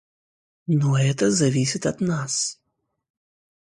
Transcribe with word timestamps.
Но 0.65 0.97
это 0.97 1.29
зависит 1.29 1.85
от 1.85 2.01
нас. 2.01 2.59